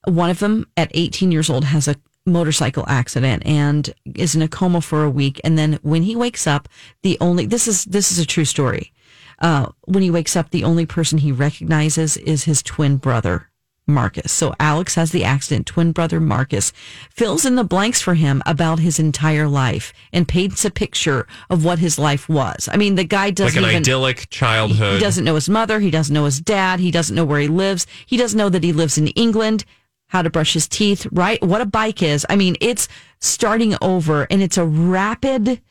[0.05, 1.95] one of them at 18 years old has a
[2.25, 6.47] motorcycle accident and is in a coma for a week and then when he wakes
[6.47, 6.69] up,
[7.03, 8.93] the only this is this is a true story.
[9.39, 13.49] Uh when he wakes up, the only person he recognizes is his twin brother.
[13.87, 14.33] Marcus.
[14.33, 15.65] So Alex has the accident.
[15.65, 16.73] Twin brother Marcus
[17.09, 21.63] fills in the blanks for him about his entire life and paints a picture of
[21.63, 22.67] what his life was.
[22.69, 23.81] I mean, the guy doesn't an even.
[23.83, 24.95] idyllic childhood.
[24.95, 25.79] He doesn't know his mother.
[25.79, 26.81] He doesn't know his dad.
[26.81, 27.87] He doesn't know where he lives.
[28.05, 29.63] He doesn't know that he lives in England,
[30.07, 31.41] how to brush his teeth, right?
[31.41, 32.25] What a bike is.
[32.29, 35.61] I mean, it's starting over and it's a rapid,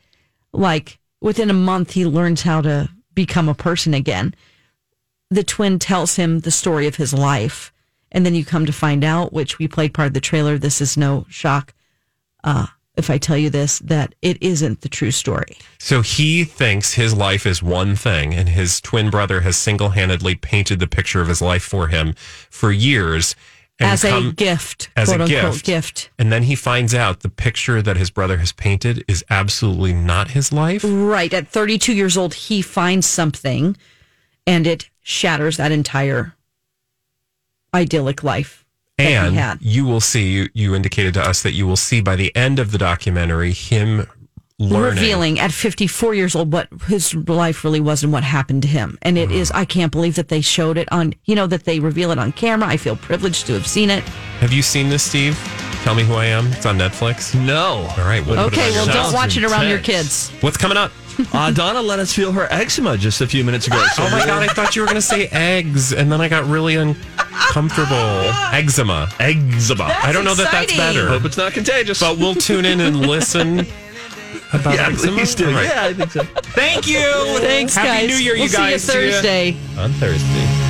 [0.53, 4.35] like within a month, he learns how to become a person again.
[5.31, 7.73] The twin tells him the story of his life.
[8.11, 10.59] And then you come to find out, which we played part of the trailer.
[10.59, 11.73] This is no shock.
[12.43, 15.57] Uh, if I tell you this, that it isn't the true story.
[15.79, 20.35] So he thinks his life is one thing, and his twin brother has single handedly
[20.35, 22.13] painted the picture of his life for him
[22.51, 23.35] for years.
[23.79, 25.65] As a gift, As quote a unquote gift.
[25.65, 26.09] gift.
[26.17, 30.31] And then he finds out the picture that his brother has painted is absolutely not
[30.31, 30.83] his life.
[30.87, 31.31] Right.
[31.33, 33.77] At 32 years old, he finds something
[34.47, 36.33] and it shatters that entire
[37.73, 38.65] idyllic life.
[38.97, 39.59] he And had.
[39.61, 42.57] you will see, you, you indicated to us that you will see by the end
[42.59, 44.07] of the documentary him
[44.59, 44.95] learning.
[45.01, 48.97] revealing at 54 years old what his life really was and what happened to him.
[49.03, 51.79] And it is, I can't believe that they showed it on, you know, that they
[51.79, 52.67] reveal it on camera.
[52.67, 54.03] I feel privileged to have seen it.
[54.39, 55.37] Have you seen this, Steve?
[55.83, 56.47] Tell me who I am.
[56.47, 57.33] It's on Netflix.
[57.45, 57.87] No.
[57.97, 58.25] All right.
[58.25, 59.13] We'll Okay, well, don't list.
[59.13, 60.31] watch it around your kids.
[60.41, 60.91] What's coming up?
[61.33, 63.83] Uh, Donna let us feel her eczema just a few minutes ago.
[63.95, 64.43] So Oh my god!
[64.43, 67.95] I thought you were going to say eggs, and then I got really uncomfortable.
[68.53, 69.09] Eczema.
[69.19, 69.85] eczema.
[70.03, 71.99] I don't know that that's better, Hope it's not contagious.
[72.01, 73.65] but we'll tune in and listen
[74.53, 75.13] about yeah, eczema.
[75.17, 75.47] please do.
[75.47, 75.63] All right.
[75.65, 76.23] Yeah, I think so.
[76.23, 76.99] Thank you.
[77.39, 78.07] Thanks, Happy guys.
[78.09, 78.83] New Year, you we'll guys.
[78.83, 79.57] See you Thursday.
[79.77, 80.66] on Thursday.